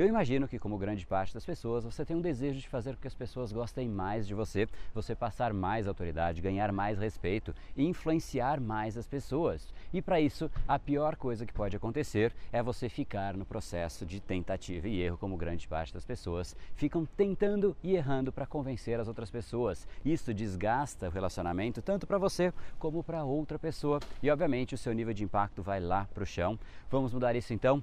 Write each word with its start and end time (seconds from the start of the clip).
Eu 0.00 0.06
imagino 0.06 0.48
que, 0.48 0.58
como 0.58 0.78
grande 0.78 1.06
parte 1.06 1.34
das 1.34 1.44
pessoas, 1.44 1.84
você 1.84 2.06
tem 2.06 2.16
um 2.16 2.22
desejo 2.22 2.58
de 2.58 2.66
fazer 2.66 2.94
com 2.94 3.02
que 3.02 3.06
as 3.06 3.14
pessoas 3.14 3.52
gostem 3.52 3.86
mais 3.86 4.26
de 4.26 4.32
você, 4.32 4.66
você 4.94 5.14
passar 5.14 5.52
mais 5.52 5.86
autoridade, 5.86 6.40
ganhar 6.40 6.72
mais 6.72 6.98
respeito 6.98 7.54
e 7.76 7.84
influenciar 7.84 8.58
mais 8.62 8.96
as 8.96 9.06
pessoas. 9.06 9.68
E 9.92 10.00
para 10.00 10.18
isso, 10.18 10.50
a 10.66 10.78
pior 10.78 11.16
coisa 11.16 11.44
que 11.44 11.52
pode 11.52 11.76
acontecer 11.76 12.32
é 12.50 12.62
você 12.62 12.88
ficar 12.88 13.36
no 13.36 13.44
processo 13.44 14.06
de 14.06 14.20
tentativa 14.20 14.88
e 14.88 15.02
erro, 15.02 15.18
como 15.18 15.36
grande 15.36 15.68
parte 15.68 15.92
das 15.92 16.06
pessoas 16.06 16.56
ficam 16.76 17.04
tentando 17.04 17.76
e 17.82 17.94
errando 17.94 18.32
para 18.32 18.46
convencer 18.46 18.98
as 18.98 19.06
outras 19.06 19.30
pessoas. 19.30 19.86
Isso 20.02 20.32
desgasta 20.32 21.08
o 21.08 21.12
relacionamento 21.12 21.82
tanto 21.82 22.06
para 22.06 22.16
você 22.16 22.54
como 22.78 23.04
para 23.04 23.22
outra 23.22 23.58
pessoa 23.58 24.00
e, 24.22 24.30
obviamente, 24.30 24.74
o 24.74 24.78
seu 24.78 24.94
nível 24.94 25.12
de 25.12 25.24
impacto 25.24 25.62
vai 25.62 25.78
lá 25.78 26.08
para 26.14 26.22
o 26.22 26.26
chão. 26.26 26.58
Vamos 26.90 27.12
mudar 27.12 27.36
isso 27.36 27.52
então? 27.52 27.82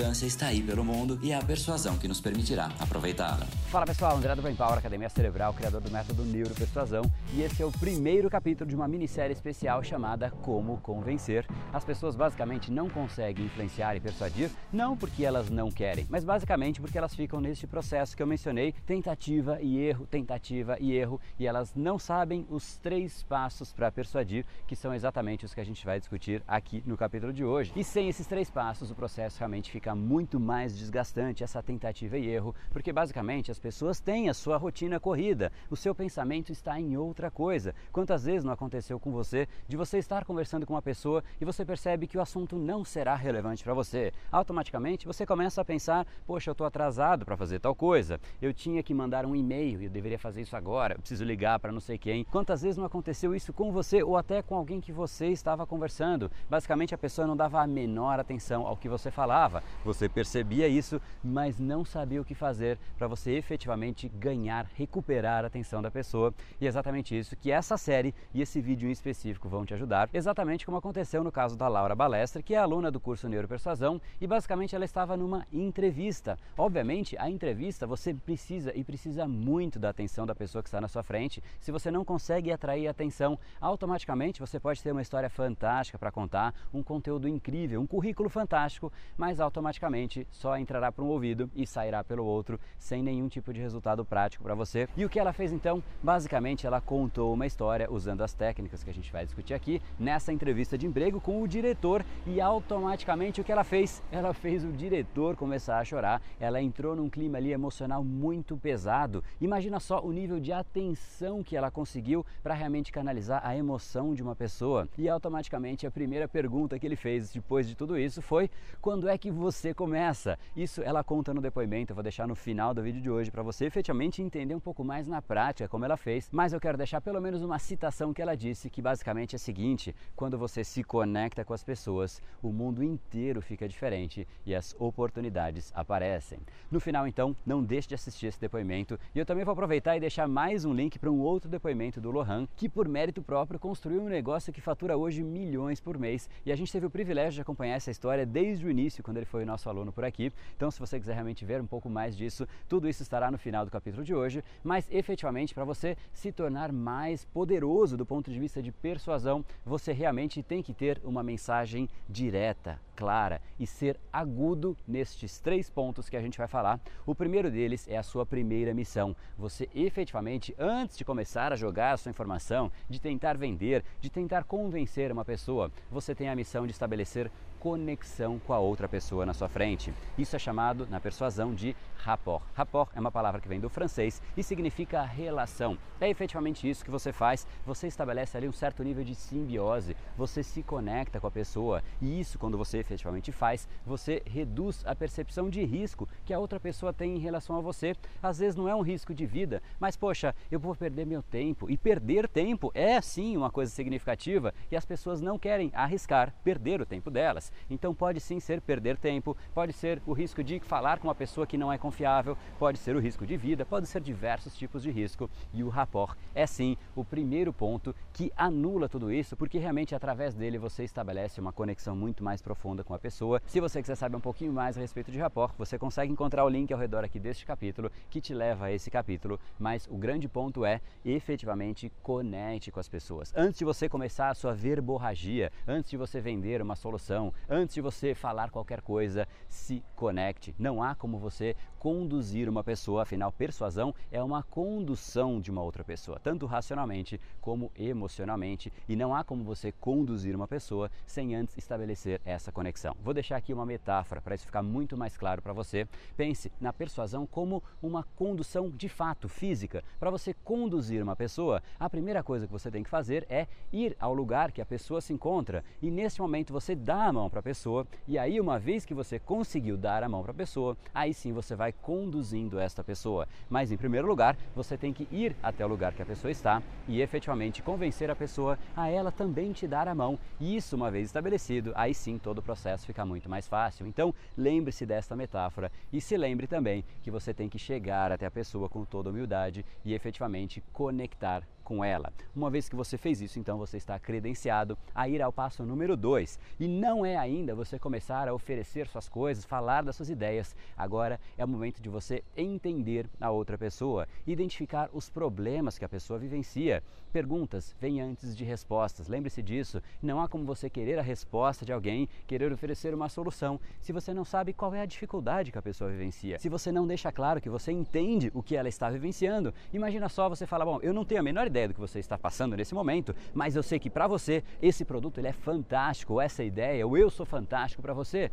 abundância 0.00 0.26
está 0.26 0.46
aí 0.46 0.62
pelo 0.62 0.82
mundo 0.82 1.18
e 1.22 1.30
é 1.30 1.36
a 1.36 1.42
persuasão 1.42 1.98
que 1.98 2.08
nos 2.08 2.20
permitirá 2.20 2.70
aproveitá-la. 2.80 3.46
Fala 3.68 3.84
pessoal, 3.84 4.16
André 4.16 4.34
do 4.34 4.42
Power, 4.56 4.78
Academia 4.78 5.10
Cerebral, 5.10 5.52
criador 5.52 5.82
do 5.82 5.90
método 5.90 6.24
Neuropersuasão, 6.24 7.02
e 7.34 7.42
esse 7.42 7.62
é 7.62 7.66
o 7.66 7.70
primeiro 7.70 8.30
capítulo 8.30 8.68
de 8.68 8.74
uma 8.74 8.88
minissérie 8.88 9.34
especial 9.34 9.84
chamada 9.84 10.30
Como 10.30 10.78
Convencer. 10.78 11.46
As 11.72 11.84
pessoas 11.84 12.16
basicamente 12.16 12.70
não 12.70 12.88
conseguem 12.88 13.44
influenciar 13.44 13.94
e 13.94 14.00
persuadir, 14.00 14.50
não 14.72 14.96
porque 14.96 15.24
elas 15.24 15.50
não 15.50 15.70
querem, 15.70 16.06
mas 16.08 16.24
basicamente 16.24 16.80
porque 16.80 16.96
elas 16.96 17.14
ficam 17.14 17.40
neste 17.40 17.66
processo 17.66 18.16
que 18.16 18.22
eu 18.22 18.26
mencionei, 18.26 18.72
tentativa 18.86 19.60
e 19.60 19.78
erro, 19.78 20.06
tentativa 20.06 20.78
e 20.80 20.92
erro, 20.92 21.20
e 21.38 21.46
elas 21.46 21.74
não 21.76 21.98
sabem 21.98 22.46
os 22.48 22.76
três 22.78 23.22
passos 23.22 23.70
para 23.70 23.92
persuadir, 23.92 24.46
que 24.66 24.74
são 24.74 24.94
exatamente 24.94 25.44
os 25.44 25.52
que 25.52 25.60
a 25.60 25.64
gente 25.64 25.84
vai 25.84 26.00
discutir 26.00 26.42
aqui 26.48 26.82
no 26.86 26.96
capítulo 26.96 27.32
de 27.32 27.44
hoje. 27.44 27.72
E 27.76 27.84
sem 27.84 28.08
esses 28.08 28.26
três 28.26 28.50
passos, 28.50 28.90
o 28.90 28.94
processo 28.94 29.38
realmente 29.38 29.70
fica 29.70 29.89
fica 29.90 29.94
muito 29.94 30.38
mais 30.38 30.76
desgastante 30.76 31.42
essa 31.42 31.62
tentativa 31.62 32.16
e 32.16 32.28
erro, 32.28 32.54
porque 32.70 32.92
basicamente 32.92 33.50
as 33.50 33.58
pessoas 33.58 33.98
têm 33.98 34.28
a 34.28 34.34
sua 34.34 34.56
rotina 34.56 35.00
corrida, 35.00 35.50
o 35.68 35.76
seu 35.76 35.94
pensamento 35.94 36.52
está 36.52 36.78
em 36.78 36.96
outra 36.96 37.30
coisa. 37.30 37.74
Quantas 37.90 38.24
vezes 38.24 38.44
não 38.44 38.52
aconteceu 38.52 39.00
com 39.00 39.10
você 39.10 39.48
de 39.66 39.76
você 39.76 39.98
estar 39.98 40.24
conversando 40.24 40.64
com 40.64 40.74
uma 40.74 40.82
pessoa 40.82 41.24
e 41.40 41.44
você 41.44 41.64
percebe 41.64 42.06
que 42.06 42.16
o 42.16 42.20
assunto 42.20 42.56
não 42.56 42.84
será 42.84 43.16
relevante 43.16 43.64
para 43.64 43.74
você? 43.74 44.12
Automaticamente 44.30 45.06
você 45.06 45.26
começa 45.26 45.60
a 45.60 45.64
pensar: 45.64 46.06
poxa, 46.26 46.50
eu 46.50 46.52
estou 46.52 46.66
atrasado 46.66 47.24
para 47.24 47.36
fazer 47.36 47.58
tal 47.58 47.74
coisa, 47.74 48.20
eu 48.40 48.54
tinha 48.54 48.82
que 48.82 48.94
mandar 48.94 49.26
um 49.26 49.34
e-mail 49.34 49.82
e 49.82 49.84
eu 49.86 49.90
deveria 49.90 50.18
fazer 50.18 50.42
isso 50.42 50.56
agora, 50.56 50.94
eu 50.94 51.00
preciso 51.00 51.24
ligar 51.24 51.58
para 51.58 51.72
não 51.72 51.80
sei 51.80 51.98
quem. 51.98 52.24
Quantas 52.24 52.62
vezes 52.62 52.76
não 52.76 52.84
aconteceu 52.84 53.34
isso 53.34 53.52
com 53.52 53.72
você 53.72 54.02
ou 54.02 54.16
até 54.16 54.40
com 54.40 54.54
alguém 54.54 54.80
que 54.80 54.92
você 54.92 55.28
estava 55.28 55.66
conversando? 55.66 56.30
Basicamente 56.48 56.94
a 56.94 56.98
pessoa 56.98 57.26
não 57.26 57.36
dava 57.36 57.60
a 57.60 57.66
menor 57.66 58.20
atenção 58.20 58.66
ao 58.66 58.76
que 58.76 58.88
você 58.88 59.10
falava. 59.10 59.62
Você 59.82 60.10
percebia 60.10 60.68
isso, 60.68 61.00
mas 61.24 61.58
não 61.58 61.86
sabia 61.86 62.20
o 62.20 62.24
que 62.24 62.34
fazer 62.34 62.78
para 62.98 63.08
você 63.08 63.32
efetivamente 63.32 64.10
ganhar, 64.10 64.66
recuperar 64.74 65.44
a 65.44 65.46
atenção 65.46 65.80
da 65.80 65.90
pessoa. 65.90 66.34
E 66.60 66.66
é 66.66 66.68
exatamente 66.68 67.18
isso 67.18 67.34
que 67.34 67.50
essa 67.50 67.78
série 67.78 68.14
e 68.34 68.42
esse 68.42 68.60
vídeo 68.60 68.88
em 68.88 68.92
específico 68.92 69.48
vão 69.48 69.64
te 69.64 69.72
ajudar. 69.72 70.10
Exatamente 70.12 70.66
como 70.66 70.76
aconteceu 70.76 71.24
no 71.24 71.32
caso 71.32 71.56
da 71.56 71.66
Laura 71.66 71.94
Balestra, 71.94 72.42
que 72.42 72.54
é 72.54 72.58
aluna 72.58 72.90
do 72.90 73.00
curso 73.00 73.26
Neuropersuasão 73.26 74.00
e 74.20 74.26
basicamente 74.26 74.76
ela 74.76 74.84
estava 74.84 75.16
numa 75.16 75.46
entrevista. 75.50 76.38
Obviamente, 76.58 77.16
a 77.18 77.30
entrevista 77.30 77.86
você 77.86 78.12
precisa 78.12 78.76
e 78.76 78.84
precisa 78.84 79.26
muito 79.26 79.78
da 79.78 79.88
atenção 79.88 80.26
da 80.26 80.34
pessoa 80.34 80.62
que 80.62 80.68
está 80.68 80.80
na 80.80 80.88
sua 80.88 81.02
frente. 81.02 81.42
Se 81.58 81.72
você 81.72 81.90
não 81.90 82.04
consegue 82.04 82.52
atrair 82.52 82.86
atenção, 82.86 83.38
automaticamente 83.58 84.40
você 84.40 84.60
pode 84.60 84.82
ter 84.82 84.92
uma 84.92 85.00
história 85.00 85.30
fantástica 85.30 85.98
para 85.98 86.12
contar, 86.12 86.54
um 86.72 86.82
conteúdo 86.82 87.26
incrível, 87.26 87.80
um 87.80 87.86
currículo 87.86 88.28
fantástico, 88.28 88.92
mas 89.16 89.40
automaticamente 89.40 89.69
automaticamente 89.70 90.26
só 90.30 90.58
entrará 90.58 90.90
por 90.90 91.04
um 91.04 91.08
ouvido 91.08 91.48
e 91.54 91.66
sairá 91.66 92.02
pelo 92.02 92.24
outro 92.24 92.58
sem 92.78 93.02
nenhum 93.02 93.28
tipo 93.28 93.52
de 93.52 93.60
resultado 93.60 94.04
prático 94.04 94.42
para 94.42 94.54
você. 94.54 94.88
E 94.96 95.04
o 95.04 95.08
que 95.08 95.18
ela 95.18 95.32
fez 95.32 95.52
então? 95.52 95.82
Basicamente, 96.02 96.66
ela 96.66 96.80
contou 96.80 97.32
uma 97.32 97.46
história 97.46 97.90
usando 97.90 98.22
as 98.22 98.34
técnicas 98.34 98.82
que 98.82 98.90
a 98.90 98.94
gente 98.94 99.12
vai 99.12 99.24
discutir 99.24 99.54
aqui 99.54 99.80
nessa 99.98 100.32
entrevista 100.32 100.76
de 100.76 100.86
emprego 100.86 101.20
com 101.20 101.40
o 101.40 101.48
diretor 101.48 102.04
e 102.26 102.40
automaticamente 102.40 103.40
o 103.40 103.44
que 103.44 103.52
ela 103.52 103.62
fez? 103.62 104.02
Ela 104.10 104.34
fez 104.34 104.64
o 104.64 104.72
diretor 104.72 105.36
começar 105.36 105.78
a 105.78 105.84
chorar. 105.84 106.20
Ela 106.40 106.60
entrou 106.60 106.96
num 106.96 107.08
clima 107.08 107.38
ali 107.38 107.52
emocional 107.52 108.02
muito 108.02 108.56
pesado. 108.56 109.22
Imagina 109.40 109.78
só 109.78 110.00
o 110.00 110.10
nível 110.10 110.40
de 110.40 110.52
atenção 110.52 111.42
que 111.44 111.56
ela 111.56 111.70
conseguiu 111.70 112.26
para 112.42 112.54
realmente 112.54 112.90
canalizar 112.90 113.40
a 113.44 113.56
emoção 113.56 114.14
de 114.14 114.22
uma 114.22 114.34
pessoa. 114.34 114.88
E 114.98 115.08
automaticamente 115.08 115.86
a 115.86 115.90
primeira 115.90 116.26
pergunta 116.26 116.78
que 116.78 116.86
ele 116.86 116.96
fez 116.96 117.30
depois 117.32 117.68
de 117.68 117.76
tudo 117.76 117.96
isso 117.96 118.20
foi: 118.20 118.50
quando 118.80 119.08
é 119.08 119.16
que 119.16 119.30
você 119.30 119.49
você 119.50 119.74
começa. 119.74 120.38
Isso 120.56 120.80
ela 120.80 121.02
conta 121.02 121.34
no 121.34 121.40
depoimento, 121.40 121.90
eu 121.90 121.94
vou 121.96 122.04
deixar 122.04 122.28
no 122.28 122.36
final 122.36 122.72
do 122.72 122.82
vídeo 122.82 123.02
de 123.02 123.10
hoje 123.10 123.32
para 123.32 123.42
você 123.42 123.64
efetivamente 123.64 124.22
entender 124.22 124.54
um 124.54 124.60
pouco 124.60 124.84
mais 124.84 125.08
na 125.08 125.20
prática 125.20 125.68
como 125.68 125.84
ela 125.84 125.96
fez. 125.96 126.28
Mas 126.30 126.52
eu 126.52 126.60
quero 126.60 126.78
deixar 126.78 127.00
pelo 127.00 127.20
menos 127.20 127.42
uma 127.42 127.58
citação 127.58 128.14
que 128.14 128.22
ela 128.22 128.36
disse, 128.36 128.70
que 128.70 128.80
basicamente 128.80 129.34
é 129.34 129.36
a 129.36 129.40
seguinte: 129.40 129.94
quando 130.14 130.38
você 130.38 130.62
se 130.62 130.84
conecta 130.84 131.44
com 131.44 131.52
as 131.52 131.64
pessoas, 131.64 132.22
o 132.40 132.52
mundo 132.52 132.80
inteiro 132.82 133.42
fica 133.42 133.68
diferente 133.68 134.26
e 134.46 134.54
as 134.54 134.74
oportunidades 134.78 135.72
aparecem. 135.74 136.38
No 136.70 136.78
final, 136.78 137.08
então, 137.08 137.34
não 137.44 137.60
deixe 137.60 137.88
de 137.88 137.96
assistir 137.96 138.26
esse 138.26 138.40
depoimento 138.40 138.98
e 139.12 139.18
eu 139.18 139.26
também 139.26 139.44
vou 139.44 139.52
aproveitar 139.52 139.96
e 139.96 140.00
deixar 140.00 140.28
mais 140.28 140.64
um 140.64 140.72
link 140.72 140.96
para 140.96 141.10
um 141.10 141.18
outro 141.18 141.50
depoimento 141.50 142.00
do 142.00 142.12
Lohan, 142.12 142.46
que 142.56 142.68
por 142.68 142.86
mérito 142.86 143.20
próprio 143.20 143.58
construiu 143.58 144.00
um 144.00 144.08
negócio 144.08 144.52
que 144.52 144.60
fatura 144.60 144.96
hoje 144.96 145.24
milhões 145.24 145.80
por 145.80 145.98
mês 145.98 146.30
e 146.46 146.52
a 146.52 146.56
gente 146.56 146.70
teve 146.70 146.86
o 146.86 146.90
privilégio 146.90 147.32
de 147.32 147.40
acompanhar 147.40 147.74
essa 147.74 147.90
história 147.90 148.24
desde 148.24 148.64
o 148.64 148.70
início, 148.70 149.02
quando 149.02 149.16
ele 149.16 149.26
foi 149.26 149.39
nosso 149.46 149.68
aluno 149.68 149.92
por 149.92 150.04
aqui. 150.04 150.32
Então, 150.56 150.70
se 150.70 150.78
você 150.78 150.98
quiser 150.98 151.14
realmente 151.14 151.44
ver 151.44 151.60
um 151.60 151.66
pouco 151.66 151.88
mais 151.88 152.16
disso, 152.16 152.46
tudo 152.68 152.88
isso 152.88 153.02
estará 153.02 153.30
no 153.30 153.38
final 153.38 153.64
do 153.64 153.70
capítulo 153.70 154.04
de 154.04 154.14
hoje. 154.14 154.42
Mas 154.62 154.86
efetivamente, 154.90 155.54
para 155.54 155.64
você 155.64 155.96
se 156.12 156.32
tornar 156.32 156.72
mais 156.72 157.24
poderoso 157.24 157.96
do 157.96 158.06
ponto 158.06 158.30
de 158.30 158.38
vista 158.38 158.62
de 158.62 158.72
persuasão, 158.72 159.44
você 159.64 159.92
realmente 159.92 160.42
tem 160.42 160.62
que 160.62 160.74
ter 160.74 161.00
uma 161.04 161.22
mensagem 161.22 161.88
direta, 162.08 162.80
clara 162.94 163.40
e 163.58 163.66
ser 163.66 163.98
agudo 164.12 164.76
nestes 164.86 165.38
três 165.38 165.70
pontos 165.70 166.08
que 166.08 166.16
a 166.16 166.20
gente 166.20 166.38
vai 166.38 166.46
falar. 166.46 166.80
O 167.06 167.14
primeiro 167.14 167.50
deles 167.50 167.88
é 167.88 167.96
a 167.96 168.02
sua 168.02 168.26
primeira 168.26 168.74
missão. 168.74 169.16
Você 169.38 169.68
efetivamente, 169.74 170.54
antes 170.58 170.98
de 170.98 171.04
começar 171.04 171.52
a 171.52 171.56
jogar 171.56 171.92
a 171.92 171.96
sua 171.96 172.10
informação, 172.10 172.70
de 172.88 173.00
tentar 173.00 173.36
vender, 173.36 173.84
de 174.00 174.10
tentar 174.10 174.44
convencer 174.44 175.10
uma 175.10 175.24
pessoa, 175.24 175.70
você 175.90 176.14
tem 176.14 176.28
a 176.28 176.36
missão 176.36 176.66
de 176.66 176.72
estabelecer 176.72 177.30
conexão 177.60 178.38
com 178.38 178.54
a 178.54 178.58
outra 178.58 178.88
pessoa 178.88 179.26
na 179.26 179.34
sua 179.34 179.48
frente. 179.48 179.92
Isso 180.16 180.34
é 180.34 180.38
chamado 180.38 180.88
na 180.90 180.98
persuasão 180.98 181.54
de 181.54 181.76
rapport. 181.94 182.42
Rapport 182.54 182.90
é 182.96 183.00
uma 183.00 183.12
palavra 183.12 183.38
que 183.38 183.48
vem 183.48 183.60
do 183.60 183.68
francês 183.68 184.22
e 184.34 184.42
significa 184.42 185.02
relação. 185.02 185.76
É 186.00 186.08
efetivamente 186.08 186.68
isso 186.68 186.82
que 186.82 186.90
você 186.90 187.12
faz. 187.12 187.46
Você 187.66 187.86
estabelece 187.86 188.36
ali 188.36 188.48
um 188.48 188.52
certo 188.52 188.82
nível 188.82 189.04
de 189.04 189.14
simbiose, 189.14 189.94
você 190.16 190.42
se 190.42 190.62
conecta 190.62 191.20
com 191.20 191.26
a 191.26 191.30
pessoa 191.30 191.82
e 192.00 192.18
isso, 192.18 192.38
quando 192.38 192.56
você 192.56 192.78
efetivamente 192.78 193.30
faz, 193.30 193.68
você 193.84 194.22
reduz 194.24 194.82
a 194.86 194.94
percepção 194.94 195.50
de 195.50 195.62
risco 195.62 196.08
que 196.24 196.32
a 196.32 196.38
outra 196.38 196.58
pessoa 196.58 196.94
tem 196.94 197.14
em 197.14 197.20
relação 197.20 197.56
a 197.56 197.60
você. 197.60 197.94
Às 198.22 198.38
vezes 198.38 198.56
não 198.56 198.68
é 198.68 198.74
um 198.74 198.80
risco 198.80 199.12
de 199.12 199.26
vida, 199.26 199.62
mas 199.78 199.96
poxa, 199.96 200.34
eu 200.50 200.58
vou 200.58 200.74
perder 200.74 201.04
meu 201.04 201.22
tempo 201.22 201.70
e 201.70 201.76
perder 201.76 202.26
tempo 202.26 202.70
é 202.74 202.98
sim 203.02 203.36
uma 203.36 203.50
coisa 203.50 203.70
significativa 203.70 204.54
e 204.70 204.76
as 204.76 204.86
pessoas 204.86 205.20
não 205.20 205.38
querem 205.38 205.70
arriscar 205.74 206.32
perder 206.42 206.80
o 206.80 206.86
tempo 206.86 207.10
delas. 207.10 207.49
Então 207.68 207.94
pode 207.94 208.20
sim 208.20 208.40
ser 208.40 208.60
perder 208.60 208.96
tempo, 208.96 209.36
pode 209.54 209.72
ser 209.72 210.02
o 210.06 210.12
risco 210.12 210.42
de 210.42 210.60
falar 210.60 210.98
com 210.98 211.08
uma 211.08 211.14
pessoa 211.14 211.46
que 211.46 211.58
não 211.58 211.72
é 211.72 211.78
confiável, 211.78 212.36
pode 212.58 212.78
ser 212.78 212.96
o 212.96 213.00
risco 213.00 213.26
de 213.26 213.36
vida, 213.36 213.64
pode 213.64 213.86
ser 213.86 214.00
diversos 214.00 214.56
tipos 214.56 214.82
de 214.82 214.90
risco. 214.90 215.30
E 215.52 215.62
o 215.62 215.68
rapport 215.68 216.16
é 216.34 216.46
sim 216.46 216.76
o 216.94 217.04
primeiro 217.04 217.52
ponto 217.52 217.94
que 218.12 218.32
anula 218.36 218.88
tudo 218.88 219.12
isso, 219.12 219.36
porque 219.36 219.58
realmente 219.58 219.94
através 219.94 220.34
dele 220.34 220.58
você 220.58 220.84
estabelece 220.84 221.40
uma 221.40 221.52
conexão 221.52 221.94
muito 221.94 222.22
mais 222.22 222.40
profunda 222.42 222.84
com 222.84 222.94
a 222.94 222.98
pessoa. 222.98 223.40
Se 223.46 223.60
você 223.60 223.80
quiser 223.80 223.96
saber 223.96 224.16
um 224.16 224.20
pouquinho 224.20 224.52
mais 224.52 224.76
a 224.76 224.80
respeito 224.80 225.10
de 225.10 225.18
rapport, 225.18 225.54
você 225.56 225.78
consegue 225.78 226.12
encontrar 226.12 226.44
o 226.44 226.48
link 226.48 226.72
ao 226.72 226.78
redor 226.78 227.04
aqui 227.04 227.18
deste 227.18 227.44
capítulo 227.46 227.90
que 228.08 228.20
te 228.20 228.34
leva 228.34 228.66
a 228.66 228.72
esse 228.72 228.90
capítulo, 228.90 229.38
mas 229.58 229.86
o 229.90 229.96
grande 229.96 230.28
ponto 230.28 230.64
é 230.64 230.80
efetivamente 231.04 231.92
conecte 232.02 232.70
com 232.70 232.80
as 232.80 232.88
pessoas. 232.88 233.32
Antes 233.36 233.58
de 233.58 233.64
você 233.64 233.88
começar 233.88 234.30
a 234.30 234.34
sua 234.34 234.52
verborragia, 234.52 235.50
antes 235.66 235.90
de 235.90 235.96
você 235.96 236.20
vender 236.20 236.60
uma 236.62 236.76
solução, 236.76 237.32
antes 237.48 237.74
de 237.74 237.80
você 237.80 238.14
falar 238.14 238.50
qualquer 238.50 238.80
coisa, 238.80 239.26
se 239.48 239.82
conecte. 239.94 240.54
Não 240.58 240.82
há 240.82 240.94
como 240.94 241.18
você 241.18 241.56
conduzir 241.78 242.48
uma 242.48 242.62
pessoa, 242.62 243.02
afinal, 243.02 243.32
persuasão 243.32 243.94
é 244.12 244.22
uma 244.22 244.42
condução 244.42 245.40
de 245.40 245.50
uma 245.50 245.62
outra 245.62 245.82
pessoa, 245.82 246.20
tanto 246.20 246.44
racionalmente 246.44 247.18
como 247.40 247.72
emocionalmente, 247.74 248.70
e 248.86 248.94
não 248.94 249.14
há 249.14 249.24
como 249.24 249.42
você 249.42 249.72
conduzir 249.72 250.36
uma 250.36 250.46
pessoa 250.46 250.90
sem 251.06 251.34
antes 251.34 251.56
estabelecer 251.56 252.20
essa 252.24 252.52
conexão. 252.52 252.94
Vou 253.02 253.14
deixar 253.14 253.36
aqui 253.36 253.54
uma 253.54 253.64
metáfora 253.64 254.20
para 254.20 254.34
isso 254.34 254.44
ficar 254.44 254.62
muito 254.62 254.96
mais 254.96 255.16
claro 255.16 255.40
para 255.40 255.54
você. 255.54 255.88
Pense 256.16 256.52
na 256.60 256.72
persuasão 256.72 257.26
como 257.26 257.62
uma 257.82 258.02
condução 258.14 258.68
de 258.68 258.88
fato, 258.88 259.28
física. 259.28 259.82
Para 259.98 260.10
você 260.10 260.34
conduzir 260.44 261.02
uma 261.02 261.16
pessoa, 261.16 261.62
a 261.78 261.88
primeira 261.88 262.22
coisa 262.22 262.46
que 262.46 262.52
você 262.52 262.70
tem 262.70 262.82
que 262.82 262.90
fazer 262.90 263.26
é 263.30 263.46
ir 263.72 263.96
ao 263.98 264.12
lugar 264.12 264.52
que 264.52 264.60
a 264.60 264.66
pessoa 264.66 265.00
se 265.00 265.12
encontra 265.12 265.64
e 265.80 265.90
nesse 265.90 266.20
momento 266.20 266.52
você 266.52 266.74
dá 266.74 267.06
a 267.06 267.12
mão 267.12 267.29
para 267.30 267.40
a 267.40 267.42
pessoa 267.42 267.86
e 268.06 268.18
aí 268.18 268.40
uma 268.40 268.58
vez 268.58 268.84
que 268.84 268.92
você 268.92 269.18
conseguiu 269.18 269.76
dar 269.76 270.02
a 270.02 270.08
mão 270.08 270.22
para 270.22 270.32
a 270.32 270.34
pessoa, 270.34 270.76
aí 270.94 271.14
sim 271.14 271.32
você 271.32 271.54
vai 271.54 271.72
conduzindo 271.72 272.58
esta 272.58 272.82
pessoa. 272.82 273.26
Mas 273.48 273.70
em 273.72 273.76
primeiro 273.76 274.06
lugar, 274.06 274.36
você 274.54 274.76
tem 274.76 274.92
que 274.92 275.08
ir 275.10 275.34
até 275.42 275.64
o 275.64 275.68
lugar 275.68 275.94
que 275.94 276.02
a 276.02 276.06
pessoa 276.06 276.30
está 276.30 276.62
e 276.88 277.00
efetivamente 277.00 277.62
convencer 277.62 278.10
a 278.10 278.16
pessoa 278.16 278.58
a 278.76 278.88
ela 278.88 279.12
também 279.12 279.52
te 279.52 279.66
dar 279.66 279.88
a 279.88 279.94
mão. 279.94 280.18
E 280.38 280.56
isso 280.56 280.76
uma 280.76 280.90
vez 280.90 281.06
estabelecido, 281.06 281.72
aí 281.74 281.94
sim 281.94 282.18
todo 282.18 282.38
o 282.38 282.42
processo 282.42 282.86
fica 282.86 283.04
muito 283.06 283.28
mais 283.28 283.46
fácil. 283.46 283.86
Então, 283.86 284.14
lembre-se 284.36 284.84
desta 284.84 285.16
metáfora 285.16 285.70
e 285.92 286.00
se 286.00 286.16
lembre 286.16 286.46
também 286.46 286.84
que 287.02 287.10
você 287.10 287.32
tem 287.32 287.48
que 287.48 287.58
chegar 287.58 288.12
até 288.12 288.26
a 288.26 288.30
pessoa 288.30 288.68
com 288.68 288.84
toda 288.84 289.10
humildade 289.10 289.64
e 289.84 289.94
efetivamente 289.94 290.62
conectar 290.72 291.42
com 291.70 291.84
ela. 291.84 292.12
Uma 292.34 292.50
vez 292.50 292.68
que 292.68 292.74
você 292.74 292.98
fez 292.98 293.20
isso, 293.20 293.38
então 293.38 293.56
você 293.56 293.76
está 293.76 293.96
credenciado 293.96 294.76
a 294.92 295.08
ir 295.08 295.22
ao 295.22 295.32
passo 295.32 295.62
número 295.62 295.96
2. 295.96 296.36
E 296.58 296.66
não 296.66 297.06
é 297.06 297.16
ainda 297.16 297.54
você 297.54 297.78
começar 297.78 298.26
a 298.26 298.34
oferecer 298.34 298.88
suas 298.88 299.08
coisas, 299.08 299.44
falar 299.44 299.84
das 299.84 299.94
suas 299.94 300.10
ideias. 300.10 300.56
Agora 300.76 301.20
é 301.38 301.44
o 301.44 301.48
momento 301.48 301.80
de 301.80 301.88
você 301.88 302.24
entender 302.36 303.08
a 303.20 303.30
outra 303.30 303.56
pessoa, 303.56 304.08
identificar 304.26 304.90
os 304.92 305.08
problemas 305.08 305.78
que 305.78 305.84
a 305.84 305.88
pessoa 305.88 306.18
vivencia. 306.18 306.82
Perguntas 307.12 307.74
vêm 307.80 308.00
antes 308.00 308.36
de 308.36 308.42
respostas. 308.42 309.06
Lembre-se 309.06 309.40
disso. 309.40 309.80
Não 310.02 310.20
há 310.20 310.28
como 310.28 310.44
você 310.44 310.68
querer 310.68 310.98
a 310.98 311.02
resposta 311.02 311.64
de 311.64 311.72
alguém, 311.72 312.08
querer 312.26 312.52
oferecer 312.52 312.92
uma 312.92 313.08
solução, 313.08 313.60
se 313.80 313.92
você 313.92 314.12
não 314.12 314.24
sabe 314.24 314.52
qual 314.52 314.74
é 314.74 314.80
a 314.80 314.86
dificuldade 314.86 315.52
que 315.52 315.58
a 315.58 315.62
pessoa 315.62 315.90
vivencia. 315.90 316.36
Se 316.40 316.48
você 316.48 316.72
não 316.72 316.84
deixa 316.84 317.12
claro 317.12 317.40
que 317.40 317.48
você 317.48 317.70
entende 317.70 318.30
o 318.34 318.42
que 318.42 318.56
ela 318.56 318.68
está 318.68 318.90
vivenciando. 318.90 319.54
Imagina 319.72 320.08
só 320.08 320.28
você 320.28 320.46
fala: 320.46 320.64
"Bom, 320.64 320.80
eu 320.82 320.92
não 320.92 321.04
tenho 321.04 321.20
a 321.20 321.24
menor 321.24 321.46
ideia 321.46 321.59
ideia 321.60 321.68
do 321.68 321.74
que 321.74 321.80
você 321.80 321.98
está 321.98 322.16
passando 322.16 322.56
nesse 322.56 322.74
momento, 322.74 323.14
mas 323.34 323.56
eu 323.56 323.62
sei 323.62 323.78
que 323.78 323.90
para 323.90 324.06
você 324.06 324.42
esse 324.62 324.84
produto 324.84 325.18
ele 325.18 325.28
é 325.28 325.32
fantástico, 325.32 326.20
essa 326.20 326.42
ideia, 326.42 326.86
o 326.86 326.96
eu 326.96 327.10
sou 327.10 327.26
fantástico 327.26 327.82
para 327.82 327.92
você. 327.92 328.30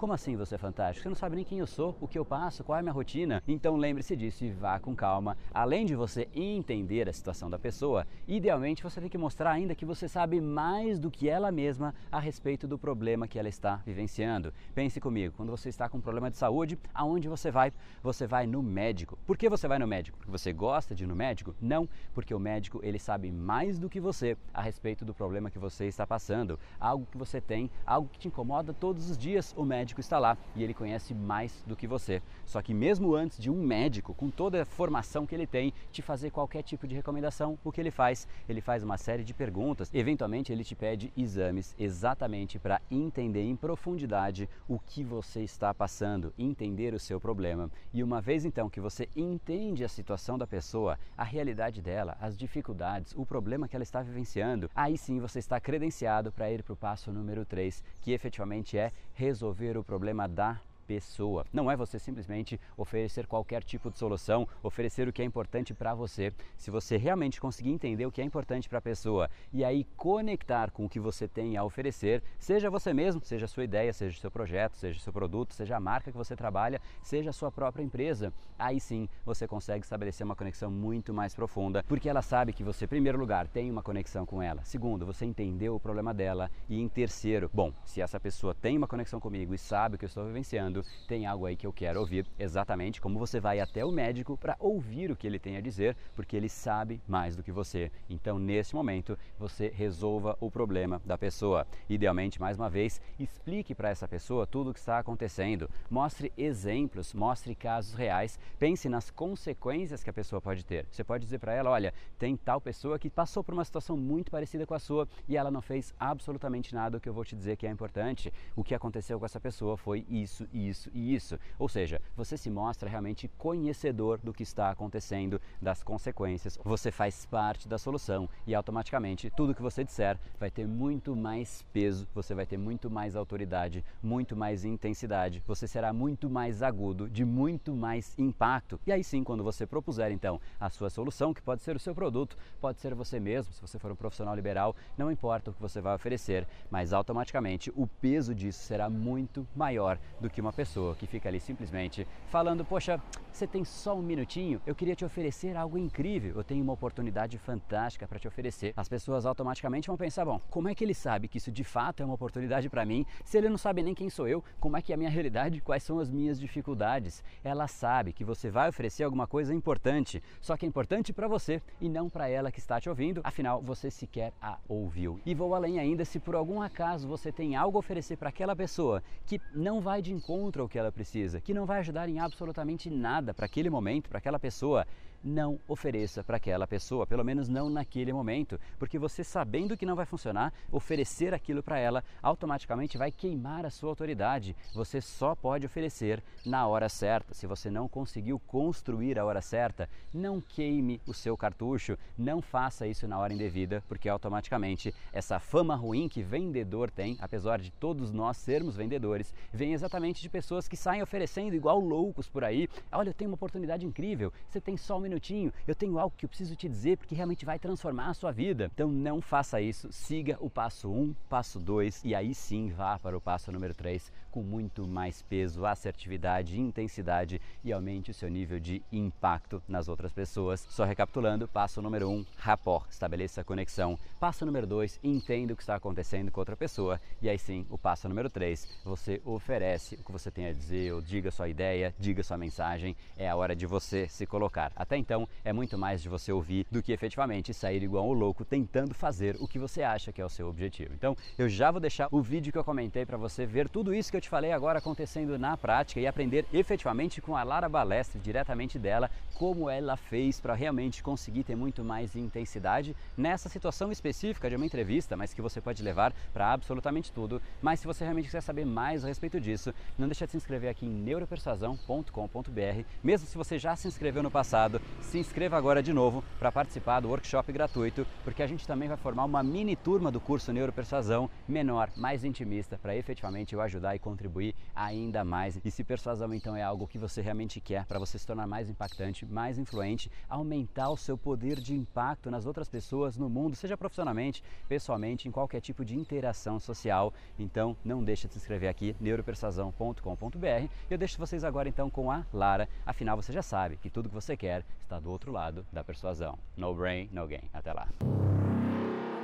Como 0.00 0.14
assim 0.14 0.34
você 0.34 0.54
é 0.54 0.58
fantástico? 0.58 1.02
Você 1.02 1.10
não 1.10 1.14
sabe 1.14 1.36
nem 1.36 1.44
quem 1.44 1.58
eu 1.58 1.66
sou, 1.66 1.94
o 2.00 2.08
que 2.08 2.18
eu 2.18 2.24
passo, 2.24 2.64
qual 2.64 2.74
é 2.74 2.78
a 2.78 2.82
minha 2.82 2.90
rotina. 2.90 3.42
Então 3.46 3.76
lembre-se 3.76 4.16
disso 4.16 4.42
e 4.46 4.50
vá 4.50 4.80
com 4.80 4.96
calma. 4.96 5.36
Além 5.52 5.84
de 5.84 5.94
você 5.94 6.26
entender 6.34 7.06
a 7.06 7.12
situação 7.12 7.50
da 7.50 7.58
pessoa, 7.58 8.06
idealmente 8.26 8.82
você 8.82 8.98
tem 8.98 9.10
que 9.10 9.18
mostrar 9.18 9.50
ainda 9.50 9.74
que 9.74 9.84
você 9.84 10.08
sabe 10.08 10.40
mais 10.40 10.98
do 10.98 11.10
que 11.10 11.28
ela 11.28 11.52
mesma 11.52 11.94
a 12.10 12.18
respeito 12.18 12.66
do 12.66 12.78
problema 12.78 13.28
que 13.28 13.38
ela 13.38 13.50
está 13.50 13.82
vivenciando. 13.84 14.54
Pense 14.74 14.98
comigo, 15.02 15.34
quando 15.36 15.50
você 15.50 15.68
está 15.68 15.86
com 15.86 15.98
um 15.98 16.00
problema 16.00 16.30
de 16.30 16.38
saúde, 16.38 16.78
aonde 16.94 17.28
você 17.28 17.50
vai? 17.50 17.70
Você 18.02 18.26
vai 18.26 18.46
no 18.46 18.62
médico. 18.62 19.18
Por 19.26 19.36
que 19.36 19.50
você 19.50 19.68
vai 19.68 19.78
no 19.78 19.86
médico? 19.86 20.16
Porque 20.16 20.32
você 20.32 20.50
gosta 20.50 20.94
de 20.94 21.04
ir 21.04 21.08
no 21.08 21.14
médico? 21.14 21.54
Não, 21.60 21.86
porque 22.14 22.34
o 22.34 22.40
médico 22.40 22.80
ele 22.82 22.98
sabe 22.98 23.30
mais 23.30 23.78
do 23.78 23.90
que 23.90 24.00
você 24.00 24.34
a 24.54 24.62
respeito 24.62 25.04
do 25.04 25.12
problema 25.12 25.50
que 25.50 25.58
você 25.58 25.84
está 25.84 26.06
passando, 26.06 26.58
algo 26.80 27.06
que 27.12 27.18
você 27.18 27.38
tem, 27.38 27.70
algo 27.84 28.08
que 28.08 28.18
te 28.18 28.28
incomoda 28.28 28.72
todos 28.72 29.10
os 29.10 29.18
dias. 29.18 29.54
O 29.58 29.62
médico 29.62 29.89
médico 29.90 30.00
está 30.00 30.18
lá 30.18 30.36
e 30.54 30.62
ele 30.62 30.72
conhece 30.72 31.12
mais 31.12 31.62
do 31.66 31.76
que 31.76 31.86
você. 31.86 32.22
Só 32.46 32.62
que 32.62 32.72
mesmo 32.72 33.14
antes 33.14 33.38
de 33.38 33.50
um 33.50 33.62
médico, 33.62 34.14
com 34.14 34.30
toda 34.30 34.62
a 34.62 34.64
formação 34.64 35.26
que 35.26 35.34
ele 35.34 35.46
tem, 35.46 35.72
te 35.90 36.02
fazer 36.02 36.30
qualquer 36.30 36.62
tipo 36.62 36.86
de 36.86 36.94
recomendação, 36.94 37.58
o 37.64 37.72
que 37.72 37.80
ele 37.80 37.90
faz? 37.90 38.26
Ele 38.48 38.60
faz 38.60 38.82
uma 38.82 38.96
série 38.96 39.24
de 39.24 39.34
perguntas, 39.34 39.90
eventualmente 39.92 40.52
ele 40.52 40.64
te 40.64 40.74
pede 40.74 41.12
exames 41.16 41.74
exatamente 41.78 42.58
para 42.58 42.80
entender 42.90 43.42
em 43.42 43.56
profundidade 43.56 44.48
o 44.68 44.78
que 44.78 45.02
você 45.02 45.42
está 45.42 45.74
passando, 45.74 46.32
entender 46.38 46.94
o 46.94 47.00
seu 47.00 47.20
problema. 47.20 47.70
E 47.92 48.02
uma 48.02 48.20
vez 48.20 48.44
então 48.44 48.70
que 48.70 48.80
você 48.80 49.08
entende 49.16 49.84
a 49.84 49.88
situação 49.88 50.38
da 50.38 50.46
pessoa, 50.46 50.98
a 51.16 51.24
realidade 51.24 51.82
dela, 51.82 52.16
as 52.20 52.36
dificuldades, 52.36 53.14
o 53.16 53.26
problema 53.26 53.66
que 53.66 53.76
ela 53.76 53.82
está 53.82 54.02
vivenciando, 54.02 54.70
aí 54.74 54.96
sim 54.96 55.18
você 55.18 55.38
está 55.38 55.58
credenciado 55.58 56.30
para 56.30 56.50
ir 56.50 56.62
para 56.62 56.74
o 56.74 56.76
passo 56.76 57.12
número 57.12 57.44
3, 57.44 57.82
que 58.00 58.12
efetivamente 58.12 58.78
é 58.78 58.92
resolver 59.14 59.76
o 59.76 59.79
problema 59.84 60.28
da 60.28 60.60
pessoa. 60.90 61.46
Não 61.52 61.70
é 61.70 61.76
você 61.76 62.00
simplesmente 62.00 62.60
oferecer 62.76 63.24
qualquer 63.24 63.62
tipo 63.62 63.92
de 63.92 63.96
solução, 63.96 64.48
oferecer 64.60 65.06
o 65.06 65.12
que 65.12 65.22
é 65.22 65.24
importante 65.24 65.72
para 65.72 65.94
você. 65.94 66.32
Se 66.56 66.68
você 66.68 66.96
realmente 66.96 67.40
conseguir 67.40 67.70
entender 67.70 68.06
o 68.06 68.10
que 68.10 68.20
é 68.20 68.24
importante 68.24 68.68
para 68.68 68.78
a 68.78 68.82
pessoa 68.82 69.30
e 69.52 69.64
aí 69.64 69.84
conectar 69.96 70.72
com 70.72 70.86
o 70.86 70.88
que 70.88 70.98
você 70.98 71.28
tem 71.28 71.56
a 71.56 71.62
oferecer, 71.62 72.24
seja 72.40 72.68
você 72.68 72.92
mesmo, 72.92 73.20
seja 73.24 73.44
a 73.44 73.48
sua 73.48 73.62
ideia, 73.62 73.92
seja 73.92 74.18
o 74.18 74.20
seu 74.20 74.32
projeto, 74.32 74.74
seja 74.74 74.98
o 74.98 75.00
seu 75.00 75.12
produto, 75.12 75.54
seja 75.54 75.76
a 75.76 75.80
marca 75.80 76.10
que 76.10 76.18
você 76.18 76.34
trabalha, 76.34 76.80
seja 77.04 77.30
a 77.30 77.32
sua 77.32 77.52
própria 77.52 77.84
empresa, 77.84 78.32
aí 78.58 78.80
sim 78.80 79.08
você 79.24 79.46
consegue 79.46 79.84
estabelecer 79.84 80.24
uma 80.24 80.34
conexão 80.34 80.72
muito 80.72 81.14
mais 81.14 81.36
profunda, 81.36 81.84
porque 81.84 82.08
ela 82.08 82.20
sabe 82.20 82.52
que 82.52 82.64
você, 82.64 82.84
em 82.84 82.88
primeiro 82.88 83.16
lugar, 83.16 83.46
tem 83.46 83.70
uma 83.70 83.82
conexão 83.82 84.26
com 84.26 84.42
ela. 84.42 84.64
Segundo, 84.64 85.06
você 85.06 85.24
entendeu 85.24 85.76
o 85.76 85.80
problema 85.80 86.12
dela. 86.12 86.50
E 86.68 86.80
em 86.80 86.88
terceiro, 86.88 87.48
bom, 87.54 87.72
se 87.84 88.02
essa 88.02 88.18
pessoa 88.18 88.56
tem 88.56 88.76
uma 88.76 88.88
conexão 88.88 89.20
comigo 89.20 89.54
e 89.54 89.58
sabe 89.58 89.94
o 89.94 89.98
que 89.98 90.04
eu 90.04 90.08
estou 90.08 90.26
vivenciando, 90.26 90.79
tem 91.06 91.26
algo 91.26 91.46
aí 91.46 91.56
que 91.56 91.66
eu 91.66 91.72
quero 91.72 92.00
ouvir, 92.00 92.26
exatamente 92.38 93.00
como 93.00 93.18
você 93.18 93.40
vai 93.40 93.60
até 93.60 93.84
o 93.84 93.92
médico 93.92 94.36
para 94.36 94.56
ouvir 94.58 95.10
o 95.10 95.16
que 95.16 95.26
ele 95.26 95.38
tem 95.38 95.56
a 95.56 95.60
dizer, 95.60 95.96
porque 96.14 96.36
ele 96.36 96.48
sabe 96.48 97.00
mais 97.06 97.36
do 97.36 97.42
que 97.42 97.52
você. 97.52 97.90
Então, 98.08 98.38
nesse 98.38 98.74
momento, 98.74 99.18
você 99.38 99.68
resolva 99.68 100.36
o 100.40 100.50
problema 100.50 101.00
da 101.04 101.16
pessoa. 101.18 101.66
Idealmente, 101.88 102.40
mais 102.40 102.56
uma 102.56 102.70
vez, 102.70 103.00
explique 103.18 103.74
para 103.74 103.90
essa 103.90 104.08
pessoa 104.08 104.46
tudo 104.46 104.70
o 104.70 104.72
que 104.72 104.78
está 104.78 104.98
acontecendo, 104.98 105.68
mostre 105.90 106.32
exemplos, 106.36 107.12
mostre 107.14 107.54
casos 107.54 107.94
reais, 107.94 108.38
pense 108.58 108.88
nas 108.88 109.10
consequências 109.10 110.02
que 110.02 110.10
a 110.10 110.12
pessoa 110.12 110.40
pode 110.40 110.64
ter. 110.64 110.86
Você 110.90 111.04
pode 111.04 111.24
dizer 111.24 111.38
para 111.38 111.54
ela: 111.54 111.70
olha, 111.70 111.92
tem 112.18 112.36
tal 112.36 112.60
pessoa 112.60 112.98
que 112.98 113.10
passou 113.10 113.44
por 113.44 113.54
uma 113.54 113.64
situação 113.64 113.96
muito 113.96 114.30
parecida 114.30 114.66
com 114.66 114.74
a 114.74 114.78
sua 114.78 115.08
e 115.28 115.36
ela 115.36 115.50
não 115.50 115.60
fez 115.60 115.94
absolutamente 115.98 116.74
nada 116.74 116.96
o 116.96 117.00
que 117.00 117.08
eu 117.08 117.14
vou 117.14 117.24
te 117.24 117.36
dizer 117.36 117.56
que 117.56 117.66
é 117.66 117.70
importante. 117.70 118.32
O 118.56 118.64
que 118.64 118.74
aconteceu 118.74 119.18
com 119.18 119.26
essa 119.26 119.40
pessoa 119.40 119.76
foi 119.76 120.06
isso 120.08 120.48
e 120.52 120.68
isso 120.70 120.90
e 120.94 121.14
isso. 121.14 121.38
Ou 121.58 121.68
seja, 121.68 122.00
você 122.16 122.36
se 122.36 122.50
mostra 122.50 122.88
realmente 122.88 123.28
conhecedor 123.36 124.18
do 124.22 124.32
que 124.32 124.42
está 124.42 124.70
acontecendo, 124.70 125.40
das 125.60 125.82
consequências. 125.82 126.58
Você 126.64 126.90
faz 126.90 127.26
parte 127.26 127.68
da 127.68 127.78
solução 127.78 128.28
e 128.46 128.54
automaticamente 128.54 129.30
tudo 129.30 129.54
que 129.54 129.62
você 129.62 129.84
disser 129.84 130.16
vai 130.38 130.50
ter 130.50 130.66
muito 130.66 131.14
mais 131.14 131.62
peso, 131.72 132.08
você 132.14 132.34
vai 132.34 132.46
ter 132.46 132.56
muito 132.56 132.90
mais 132.90 133.16
autoridade, 133.16 133.84
muito 134.02 134.36
mais 134.36 134.64
intensidade, 134.64 135.42
você 135.46 135.66
será 135.66 135.92
muito 135.92 136.30
mais 136.30 136.62
agudo, 136.62 137.08
de 137.08 137.24
muito 137.24 137.74
mais 137.74 138.18
impacto. 138.18 138.80
E 138.86 138.92
aí 138.92 139.02
sim, 139.04 139.24
quando 139.24 139.44
você 139.44 139.66
propuser 139.66 140.12
então 140.12 140.40
a 140.58 140.70
sua 140.70 140.88
solução, 140.88 141.34
que 141.34 141.42
pode 141.42 141.62
ser 141.62 141.76
o 141.76 141.80
seu 141.80 141.94
produto, 141.94 142.36
pode 142.60 142.80
ser 142.80 142.94
você 142.94 143.18
mesmo, 143.18 143.52
se 143.52 143.60
você 143.60 143.78
for 143.78 143.90
um 143.90 143.96
profissional 143.96 144.34
liberal, 144.34 144.74
não 144.96 145.10
importa 145.10 145.50
o 145.50 145.54
que 145.54 145.60
você 145.60 145.80
vai 145.80 145.94
oferecer, 145.94 146.46
mas 146.70 146.92
automaticamente 146.92 147.72
o 147.74 147.86
peso 147.86 148.34
disso 148.34 148.62
será 148.62 148.88
muito 148.88 149.46
maior 149.54 149.98
do 150.20 150.30
que 150.30 150.40
uma 150.40 150.52
pessoa 150.60 150.94
que 150.94 151.06
fica 151.06 151.26
ali 151.26 151.40
simplesmente 151.40 152.06
falando: 152.28 152.66
Poxa, 152.66 153.00
você 153.32 153.46
tem 153.46 153.64
só 153.64 153.96
um 153.96 154.02
minutinho? 154.02 154.60
Eu 154.66 154.74
queria 154.74 154.94
te 154.94 155.06
oferecer 155.06 155.56
algo 155.56 155.78
incrível, 155.78 156.34
eu 156.36 156.44
tenho 156.44 156.62
uma 156.62 156.74
oportunidade 156.74 157.38
fantástica 157.38 158.06
para 158.06 158.18
te 158.18 158.28
oferecer. 158.28 158.74
As 158.76 158.86
pessoas 158.86 159.24
automaticamente 159.24 159.86
vão 159.86 159.96
pensar: 159.96 160.26
Bom, 160.26 160.38
como 160.50 160.68
é 160.68 160.74
que 160.74 160.84
ele 160.84 160.92
sabe 160.92 161.28
que 161.28 161.38
isso 161.38 161.50
de 161.50 161.64
fato 161.64 162.02
é 162.02 162.04
uma 162.04 162.14
oportunidade 162.14 162.68
para 162.68 162.84
mim? 162.84 163.06
Se 163.24 163.38
ele 163.38 163.48
não 163.48 163.56
sabe 163.56 163.82
nem 163.82 163.94
quem 163.94 164.10
sou 164.10 164.28
eu, 164.28 164.44
como 164.58 164.76
é 164.76 164.82
que 164.82 164.92
é 164.92 164.94
a 164.94 164.98
minha 164.98 165.08
realidade? 165.08 165.62
Quais 165.62 165.82
são 165.82 165.98
as 165.98 166.10
minhas 166.10 166.38
dificuldades? 166.38 167.24
Ela 167.42 167.66
sabe 167.66 168.12
que 168.12 168.22
você 168.22 168.50
vai 168.50 168.68
oferecer 168.68 169.04
alguma 169.04 169.26
coisa 169.26 169.54
importante, 169.54 170.22
só 170.42 170.58
que 170.58 170.66
é 170.66 170.68
importante 170.68 171.10
para 171.10 171.26
você 171.26 171.62
e 171.80 171.88
não 171.88 172.10
para 172.10 172.28
ela 172.28 172.52
que 172.52 172.58
está 172.58 172.78
te 172.78 172.90
ouvindo, 172.90 173.22
afinal 173.24 173.62
você 173.62 173.90
sequer 173.90 174.34
a 174.42 174.58
ouviu. 174.68 175.18
E 175.24 175.34
vou 175.34 175.54
além 175.54 175.78
ainda, 175.78 176.04
se 176.04 176.20
por 176.20 176.34
algum 176.34 176.60
acaso 176.60 177.08
você 177.08 177.32
tem 177.32 177.56
algo 177.56 177.78
a 177.78 177.80
oferecer 177.80 178.18
para 178.18 178.28
aquela 178.28 178.54
pessoa 178.54 179.02
que 179.24 179.40
não 179.54 179.80
vai 179.80 180.02
de 180.02 180.12
encontro 180.12 180.39
ao 180.62 180.68
que 180.68 180.78
ela 180.78 180.90
precisa, 180.90 181.40
que 181.40 181.52
não 181.52 181.66
vai 181.66 181.80
ajudar 181.80 182.08
em 182.08 182.18
absolutamente 182.18 182.88
nada 182.88 183.34
para 183.34 183.46
aquele 183.46 183.68
momento, 183.68 184.08
para 184.08 184.18
aquela 184.18 184.38
pessoa, 184.38 184.86
não 185.22 185.58
ofereça 185.68 186.24
para 186.24 186.36
aquela 186.36 186.66
pessoa, 186.66 187.06
pelo 187.06 187.24
menos 187.24 187.48
não 187.48 187.68
naquele 187.68 188.12
momento, 188.12 188.58
porque 188.78 188.98
você 188.98 189.22
sabendo 189.22 189.76
que 189.76 189.86
não 189.86 189.96
vai 189.96 190.06
funcionar, 190.06 190.52
oferecer 190.70 191.34
aquilo 191.34 191.62
para 191.62 191.78
ela 191.78 192.04
automaticamente 192.22 192.98
vai 192.98 193.10
queimar 193.10 193.66
a 193.66 193.70
sua 193.70 193.90
autoridade. 193.90 194.56
Você 194.74 195.00
só 195.00 195.34
pode 195.34 195.66
oferecer 195.66 196.22
na 196.44 196.66
hora 196.66 196.88
certa. 196.88 197.34
Se 197.34 197.46
você 197.46 197.70
não 197.70 197.88
conseguiu 197.88 198.38
construir 198.46 199.18
a 199.18 199.24
hora 199.24 199.42
certa, 199.42 199.88
não 200.12 200.40
queime 200.40 201.00
o 201.06 201.14
seu 201.14 201.36
cartucho, 201.36 201.98
não 202.16 202.40
faça 202.40 202.86
isso 202.86 203.06
na 203.06 203.18
hora 203.18 203.32
indevida, 203.32 203.82
porque 203.88 204.08
automaticamente 204.08 204.94
essa 205.12 205.38
fama 205.38 205.74
ruim 205.74 206.08
que 206.08 206.22
vendedor 206.22 206.90
tem, 206.90 207.16
apesar 207.20 207.58
de 207.58 207.70
todos 207.72 208.12
nós 208.12 208.36
sermos 208.36 208.76
vendedores, 208.76 209.34
vem 209.52 209.72
exatamente 209.72 210.22
de 210.22 210.28
pessoas 210.28 210.68
que 210.68 210.76
saem 210.76 211.02
oferecendo 211.02 211.54
igual 211.54 211.78
loucos 211.78 212.28
por 212.28 212.44
aí. 212.44 212.68
Olha, 212.92 213.10
eu 213.10 213.14
tenho 213.14 213.30
uma 213.30 213.34
oportunidade 213.34 213.86
incrível. 213.86 214.32
Você 214.48 214.60
tem 214.60 214.76
só 214.76 214.98
um 214.98 215.09
minutinho, 215.10 215.52
eu 215.66 215.74
tenho 215.74 215.98
algo 215.98 216.14
que 216.16 216.24
eu 216.24 216.28
preciso 216.28 216.56
te 216.56 216.68
dizer 216.68 216.96
porque 216.96 217.14
realmente 217.14 217.44
vai 217.44 217.58
transformar 217.58 218.08
a 218.08 218.14
sua 218.14 218.32
vida. 218.32 218.70
Então 218.72 218.90
não 218.90 219.20
faça 219.20 219.60
isso, 219.60 219.92
siga 219.92 220.38
o 220.40 220.48
passo 220.48 220.88
1, 220.88 221.00
um, 221.02 221.14
passo 221.28 221.58
2 221.58 222.04
e 222.04 222.14
aí 222.14 222.34
sim 222.34 222.70
vá 222.70 222.98
para 222.98 223.16
o 223.16 223.20
passo 223.20 223.52
número 223.52 223.74
3 223.74 224.12
com 224.30 224.42
muito 224.42 224.86
mais 224.86 225.22
peso, 225.22 225.66
assertividade, 225.66 226.58
intensidade 226.58 227.40
e 227.64 227.72
aumente 227.72 228.10
o 228.10 228.14
seu 228.14 228.28
nível 228.28 228.60
de 228.60 228.82
impacto 228.92 229.62
nas 229.68 229.88
outras 229.88 230.12
pessoas. 230.12 230.66
Só 230.70 230.84
recapitulando, 230.84 231.48
passo 231.48 231.82
número 231.82 232.08
1, 232.08 232.12
um, 232.12 232.26
rapport, 232.36 232.86
estabeleça 232.90 233.44
conexão. 233.44 233.98
Passo 234.18 234.46
número 234.46 234.66
2, 234.66 235.00
entenda 235.02 235.52
o 235.52 235.56
que 235.56 235.62
está 235.62 235.74
acontecendo 235.74 236.30
com 236.30 236.40
outra 236.40 236.56
pessoa. 236.56 237.00
E 237.20 237.28
aí 237.28 237.38
sim, 237.38 237.66
o 237.68 237.76
passo 237.76 238.08
número 238.08 238.30
3, 238.30 238.66
você 238.84 239.20
oferece 239.24 239.96
o 239.96 240.04
que 240.04 240.12
você 240.12 240.30
tem 240.30 240.46
a 240.46 240.52
dizer, 240.52 240.92
ou 240.92 241.00
diga 241.00 241.30
sua 241.30 241.48
ideia, 241.48 241.94
diga 241.98 242.22
sua 242.22 242.38
mensagem. 242.38 242.96
É 243.16 243.28
a 243.28 243.36
hora 243.36 243.54
de 243.54 243.66
você 243.66 244.08
se 244.08 244.26
colocar. 244.26 244.72
Até 244.76 244.96
então, 244.96 245.28
é 245.44 245.52
muito 245.52 245.76
mais 245.76 246.02
de 246.02 246.08
você 246.08 246.32
ouvir 246.32 246.66
do 246.70 246.82
que 246.82 246.92
efetivamente 246.92 247.52
sair 247.52 247.82
igual 247.82 248.08
um 248.08 248.12
louco 248.12 248.44
tentando 248.44 248.94
fazer 248.94 249.36
o 249.40 249.48
que 249.48 249.58
você 249.58 249.82
acha 249.82 250.12
que 250.12 250.20
é 250.20 250.24
o 250.24 250.28
seu 250.28 250.48
objetivo. 250.48 250.94
Então, 250.94 251.16
eu 251.38 251.48
já 251.48 251.70
vou 251.70 251.80
deixar 251.80 252.08
o 252.10 252.20
vídeo 252.20 252.52
que 252.52 252.58
eu 252.58 252.64
comentei 252.64 253.04
para 253.04 253.16
você 253.16 253.46
ver 253.46 253.68
tudo 253.68 253.94
isso 253.94 254.10
que 254.10 254.16
eu 254.16 254.19
te 254.20 254.28
falei 254.28 254.52
agora 254.52 254.78
acontecendo 254.78 255.38
na 255.38 255.56
prática 255.56 256.00
e 256.00 256.06
aprender 256.06 256.46
efetivamente 256.52 257.20
com 257.20 257.36
a 257.36 257.42
Lara 257.42 257.68
Balestre, 257.68 258.20
diretamente 258.20 258.78
dela, 258.78 259.10
como 259.34 259.70
ela 259.70 259.96
fez 259.96 260.40
para 260.40 260.54
realmente 260.54 261.02
conseguir 261.02 261.44
ter 261.44 261.56
muito 261.56 261.82
mais 261.82 262.14
intensidade 262.14 262.94
nessa 263.16 263.48
situação 263.48 263.90
específica 263.90 264.50
de 264.50 264.56
uma 264.56 264.66
entrevista, 264.66 265.16
mas 265.16 265.32
que 265.32 265.40
você 265.40 265.60
pode 265.60 265.82
levar 265.82 266.12
para 266.32 266.52
absolutamente 266.52 267.12
tudo. 267.12 267.40
Mas 267.62 267.80
se 267.80 267.86
você 267.86 268.04
realmente 268.04 268.26
quiser 268.26 268.42
saber 268.42 268.64
mais 268.64 269.04
a 269.04 269.08
respeito 269.08 269.40
disso, 269.40 269.72
não 269.98 270.06
deixe 270.06 270.24
de 270.24 270.30
se 270.32 270.36
inscrever 270.36 270.70
aqui 270.70 270.86
em 270.86 270.90
neuropersuasão.com.br. 270.90 272.84
Mesmo 273.02 273.26
se 273.26 273.36
você 273.36 273.58
já 273.58 273.74
se 273.76 273.88
inscreveu 273.88 274.22
no 274.22 274.30
passado, 274.30 274.80
se 275.00 275.18
inscreva 275.18 275.56
agora 275.56 275.82
de 275.82 275.92
novo 275.92 276.22
para 276.38 276.52
participar 276.52 277.00
do 277.00 277.08
workshop 277.08 277.52
gratuito, 277.52 278.06
porque 278.24 278.42
a 278.42 278.46
gente 278.46 278.66
também 278.66 278.88
vai 278.88 278.96
formar 278.96 279.24
uma 279.24 279.42
mini 279.42 279.76
turma 279.76 280.10
do 280.10 280.20
curso 280.20 280.52
Neuropersuasão, 280.52 281.30
menor, 281.48 281.90
mais 281.96 282.24
intimista, 282.24 282.78
para 282.78 282.96
efetivamente 282.96 283.54
eu 283.54 283.60
ajudar 283.60 283.94
e 283.94 283.98
contribuir 284.10 284.54
ainda 284.74 285.24
mais. 285.24 285.60
E 285.64 285.70
se 285.70 285.84
persuasão 285.84 286.32
então 286.34 286.56
é 286.56 286.62
algo 286.62 286.86
que 286.86 286.98
você 286.98 287.20
realmente 287.20 287.60
quer 287.60 287.84
para 287.86 287.98
você 287.98 288.18
se 288.18 288.26
tornar 288.26 288.46
mais 288.46 288.68
impactante, 288.68 289.24
mais 289.24 289.58
influente, 289.58 290.10
aumentar 290.28 290.90
o 290.90 290.96
seu 290.96 291.16
poder 291.16 291.60
de 291.60 291.74
impacto 291.74 292.30
nas 292.30 292.46
outras 292.46 292.68
pessoas 292.68 293.16
no 293.16 293.28
mundo, 293.28 293.56
seja 293.56 293.76
profissionalmente, 293.76 294.42
pessoalmente, 294.68 295.28
em 295.28 295.30
qualquer 295.30 295.60
tipo 295.60 295.84
de 295.84 295.96
interação 295.96 296.58
social. 296.58 297.12
Então, 297.38 297.76
não 297.84 298.02
deixe 298.02 298.26
de 298.26 298.34
se 298.34 298.38
inscrever 298.38 298.68
aqui, 298.68 298.96
neuropersuasão.com.br. 299.00 300.68
Eu 300.90 300.98
deixo 300.98 301.18
vocês 301.18 301.44
agora 301.44 301.68
então 301.68 301.88
com 301.88 302.10
a 302.10 302.24
Lara. 302.32 302.68
Afinal, 302.84 303.16
você 303.16 303.32
já 303.32 303.42
sabe 303.42 303.76
que 303.76 303.90
tudo 303.90 304.08
que 304.08 304.14
você 304.14 304.36
quer 304.36 304.64
está 304.82 304.98
do 304.98 305.10
outro 305.10 305.32
lado 305.32 305.64
da 305.72 305.84
persuasão. 305.84 306.38
No 306.56 306.74
brain, 306.74 307.08
no 307.12 307.26
gain. 307.26 307.48
Até 307.52 307.72
lá. 307.72 307.88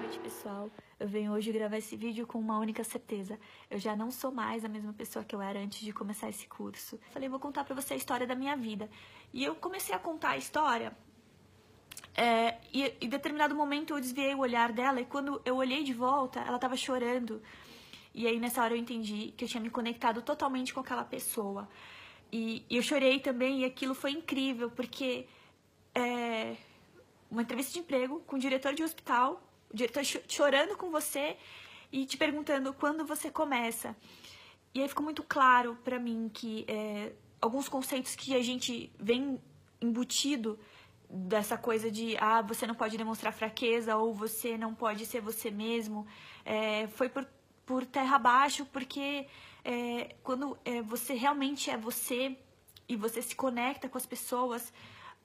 Noite, 0.07 0.21
pessoal. 0.21 0.71
Eu 1.01 1.09
venho 1.09 1.33
hoje 1.33 1.51
gravar 1.51 1.79
esse 1.79 1.97
vídeo 1.97 2.29
com 2.29 2.39
uma 2.39 2.61
única 2.61 2.85
certeza. 2.85 3.37
Eu 3.69 3.77
já 3.77 3.97
não 3.97 4.09
sou 4.09 4.31
mais 4.31 4.65
a 4.65 4.69
mesma 4.69 4.93
pessoa 4.93 5.25
que 5.25 5.35
eu 5.35 5.43
era 5.43 5.59
antes 5.59 5.81
de 5.81 5.93
começar 5.93 6.29
esse 6.29 6.47
curso. 6.47 6.97
Falei, 7.11 7.29
vou 7.29 7.41
contar 7.41 7.65
pra 7.65 7.75
você 7.75 7.95
a 7.95 7.97
história 7.97 8.25
da 8.25 8.37
minha 8.37 8.57
vida. 8.57 8.89
E 9.33 9.43
eu 9.43 9.57
comecei 9.57 9.93
a 9.93 9.99
contar 9.99 10.31
a 10.31 10.37
história. 10.37 10.97
É, 12.15 12.59
e 12.73 12.85
em 13.01 13.09
determinado 13.09 13.53
momento 13.57 13.95
eu 13.95 14.01
desviei 14.01 14.33
o 14.33 14.39
olhar 14.39 14.71
dela 14.71 15.01
e 15.01 15.05
quando 15.05 15.43
eu 15.45 15.57
olhei 15.57 15.83
de 15.83 15.93
volta, 15.93 16.39
ela 16.39 16.59
tava 16.59 16.77
chorando. 16.77 17.43
E 18.15 18.29
aí 18.29 18.39
nessa 18.39 18.63
hora 18.63 18.75
eu 18.75 18.79
entendi 18.79 19.35
que 19.37 19.45
eu 19.45 19.49
tinha 19.49 19.61
me 19.61 19.71
conectado 19.71 20.23
totalmente 20.23 20.73
com 20.73 20.79
aquela 20.79 21.05
pessoa. 21.05 21.69
E, 22.31 22.65
e 22.71 22.77
eu 22.77 22.83
chorei 22.83 23.19
também 23.19 23.63
e 23.63 23.65
aquilo 23.65 23.93
foi 23.93 24.13
incrível, 24.13 24.71
porque 24.71 25.27
é, 25.93 26.55
uma 27.29 27.43
entrevista 27.43 27.73
de 27.73 27.81
emprego 27.81 28.21
com 28.25 28.37
o 28.37 28.39
diretor 28.39 28.73
de 28.73 28.85
hospital, 28.85 29.43
diretor 29.76 30.02
chorando 30.28 30.76
com 30.76 30.90
você 30.90 31.37
e 31.92 32.04
te 32.04 32.16
perguntando 32.16 32.73
quando 32.73 33.04
você 33.04 33.30
começa. 33.30 33.95
E 34.75 34.83
aí 34.83 34.88
ficou 34.88 35.04
muito 35.04 35.23
claro 35.23 35.78
para 35.85 35.99
mim 35.99 36.30
que 36.33 36.64
é, 36.68 37.12
alguns 37.40 37.68
conceitos 37.68 38.14
que 38.16 38.35
a 38.35 38.42
gente 38.42 38.92
vem 38.99 39.40
embutido 39.80 40.59
dessa 41.09 41.56
coisa 41.56 41.90
de 41.90 42.16
ah 42.18 42.42
você 42.42 42.66
não 42.66 42.75
pode 42.75 42.99
demonstrar 42.99 43.33
fraqueza 43.33 43.97
ou 43.97 44.12
você 44.12 44.59
não 44.59 44.75
pode 44.75 45.06
ser 45.06 45.21
você 45.21 45.50
mesmo 45.50 46.04
é, 46.45 46.88
foi 46.88 47.09
por, 47.09 47.25
por 47.64 47.87
terra 47.87 48.16
abaixo 48.16 48.66
porque 48.66 49.28
é, 49.64 50.16
quando 50.23 50.59
é, 50.64 50.83
você 50.83 51.14
realmente 51.14 51.71
é 51.71 51.76
você 51.76 52.37
e 52.88 52.97
você 52.97 53.23
se 53.23 53.37
conecta 53.37 53.88
com 53.88 53.97
as 53.97 54.06
pessoas 54.06 54.73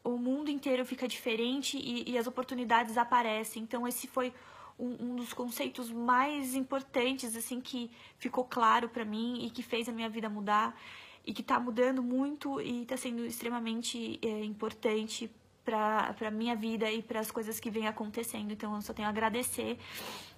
o 0.04 0.18
mundo 0.18 0.50
inteiro 0.50 0.86
fica 0.86 1.08
diferente 1.08 1.78
e, 1.78 2.12
e 2.12 2.18
as 2.18 2.28
oportunidades 2.28 2.98
aparecem. 2.98 3.64
Então 3.64 3.88
esse 3.88 4.08
foi 4.08 4.34
um, 4.80 4.98
um, 5.00 5.16
dos 5.16 5.34
conceitos 5.34 5.92
mais 5.92 6.56
importantes 6.56 7.36
assim 7.36 7.62
que 7.62 7.92
ficou 8.18 8.44
claro 8.44 8.90
para 8.90 9.06
mim 9.06 9.46
e 9.46 9.50
que 9.50 9.62
fez 9.62 9.88
a 9.88 9.92
minha 9.92 10.10
vida 10.10 10.30
mudar 10.30 10.80
e 11.26 11.34
que 11.34 11.42
está 11.42 11.60
mudando 11.60 12.02
muito 12.02 12.60
e 12.60 12.82
está 12.82 12.98
sendo 12.98 13.26
extremamente 13.26 14.20
é, 14.22 14.44
importante 14.44 15.30
para 15.64 16.16
a 16.20 16.32
minha 16.32 16.56
vida 16.56 16.92
e 16.92 17.02
para 17.02 17.20
as 17.20 17.32
coisas 17.32 17.60
que 17.60 17.70
vêm 17.70 17.88
acontecendo. 17.88 18.52
Então 18.52 18.76
eu 18.76 18.82
só 18.82 18.94
tenho 18.94 19.08
a 19.08 19.12
agradecer 19.12 19.78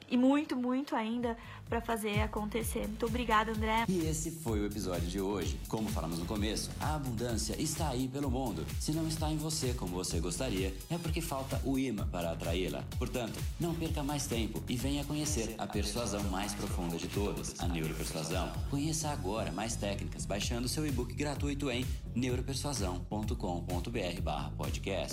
e 0.09 0.17
muito, 0.17 0.55
muito 0.55 0.95
ainda 0.95 1.37
para 1.67 1.81
fazer 1.81 2.21
acontecer. 2.21 2.87
Muito 2.87 3.07
obrigada, 3.07 3.51
André. 3.51 3.85
E 3.87 4.05
esse 4.05 4.29
foi 4.29 4.59
o 4.59 4.65
episódio 4.65 5.07
de 5.07 5.19
hoje. 5.19 5.59
Como 5.67 5.89
falamos 5.89 6.19
no 6.19 6.25
começo, 6.25 6.69
a 6.79 6.93
abundância 6.95 7.59
está 7.59 7.89
aí 7.89 8.07
pelo 8.07 8.29
mundo. 8.29 8.63
Se 8.79 8.91
não 8.91 9.07
está 9.07 9.31
em 9.31 9.37
você 9.37 9.73
como 9.73 9.95
você 9.95 10.19
gostaria, 10.19 10.71
é 10.89 10.99
porque 10.99 11.19
falta 11.19 11.59
o 11.65 11.79
imã 11.79 12.07
para 12.07 12.31
atraí-la. 12.31 12.83
Portanto, 12.99 13.39
não 13.59 13.73
perca 13.73 14.03
mais 14.03 14.27
tempo 14.27 14.63
e 14.69 14.77
venha 14.77 15.03
conhecer 15.03 15.55
a 15.57 15.65
persuasão 15.65 16.21
mais 16.25 16.53
profunda 16.53 16.95
de 16.97 17.07
todas, 17.07 17.59
a 17.59 17.67
neuropersuasão. 17.67 18.53
Conheça 18.69 19.09
agora 19.09 19.51
mais 19.51 19.75
técnicas 19.75 20.25
baixando 20.25 20.67
seu 20.67 20.85
e-book 20.85 21.15
gratuito 21.15 21.71
em 21.71 21.83
neuropersuasão.com.br/podcast. 22.13 25.12